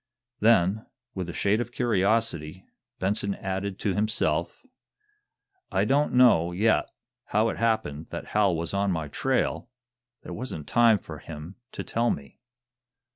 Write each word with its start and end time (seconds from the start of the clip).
Then, 0.39 0.87
with 1.13 1.29
a 1.29 1.33
shade 1.33 1.61
of 1.61 1.71
curiosity, 1.71 2.65
Benson 2.97 3.35
added 3.35 3.77
to 3.81 3.93
himself: 3.93 4.65
"I 5.71 5.85
don't 5.85 6.13
know, 6.13 6.51
yet, 6.51 6.89
how 7.25 7.49
it 7.49 7.57
happened 7.57 8.07
that 8.09 8.25
Hal 8.29 8.55
was 8.55 8.73
on 8.73 8.91
my 8.91 9.09
trail. 9.09 9.69
There 10.23 10.33
wasn't 10.33 10.65
time 10.65 10.97
for 10.97 11.19
him 11.19 11.55
to 11.73 11.83
tell 11.83 12.09
me." 12.09 12.39